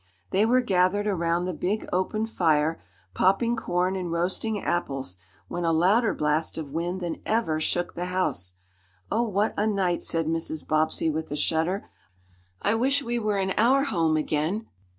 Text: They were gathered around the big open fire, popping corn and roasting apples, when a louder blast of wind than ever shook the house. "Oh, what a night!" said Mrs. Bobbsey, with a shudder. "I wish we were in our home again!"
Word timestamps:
They 0.31 0.47
were 0.47 0.61
gathered 0.61 1.05
around 1.05 1.45
the 1.45 1.53
big 1.53 1.87
open 1.93 2.25
fire, 2.25 2.81
popping 3.13 3.55
corn 3.55 3.95
and 3.95 4.11
roasting 4.11 4.59
apples, 4.59 5.19
when 5.47 5.63
a 5.63 5.71
louder 5.71 6.11
blast 6.15 6.57
of 6.57 6.71
wind 6.71 7.01
than 7.01 7.21
ever 7.23 7.59
shook 7.59 7.93
the 7.93 8.05
house. 8.05 8.55
"Oh, 9.11 9.27
what 9.29 9.53
a 9.57 9.67
night!" 9.67 10.01
said 10.01 10.25
Mrs. 10.25 10.67
Bobbsey, 10.67 11.11
with 11.11 11.31
a 11.31 11.35
shudder. 11.35 11.87
"I 12.63 12.73
wish 12.73 13.03
we 13.03 13.19
were 13.19 13.37
in 13.37 13.53
our 13.59 13.83
home 13.83 14.17
again!" 14.17 14.65